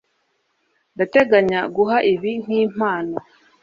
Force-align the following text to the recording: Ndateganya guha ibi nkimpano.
Ndateganya 0.95 1.59
guha 1.75 1.97
ibi 2.13 2.31
nkimpano. 2.43 3.17